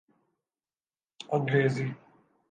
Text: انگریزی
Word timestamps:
انگریزی 1.33 1.95